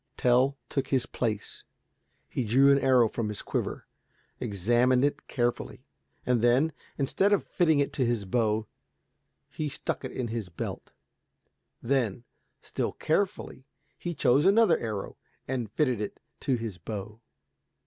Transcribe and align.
Tell 0.17 0.57
took 0.67 0.87
his 0.87 1.05
place. 1.05 1.63
He 2.27 2.43
drew 2.43 2.71
an 2.71 2.79
arrow 2.79 3.07
from 3.07 3.29
his 3.29 3.43
quiver, 3.43 3.85
examined 4.39 5.05
it 5.05 5.27
carefully, 5.27 5.85
and 6.25 6.41
then, 6.41 6.73
instead 6.97 7.31
of 7.31 7.43
fitting 7.43 7.77
it 7.77 7.93
to 7.93 8.03
his 8.07 8.25
bow, 8.25 8.65
he 9.47 9.69
stuck 9.69 10.03
it 10.03 10.11
in 10.11 10.29
his 10.29 10.49
belt. 10.49 10.91
Then, 11.83 12.23
still 12.63 12.93
carefully, 12.93 13.67
he 13.95 14.15
chose 14.15 14.43
another 14.43 14.79
arrow 14.79 15.17
and 15.47 15.69
fitted 15.71 16.01
it 16.01 16.19
to 16.39 16.55
his 16.55 16.79
bow. 16.79 17.21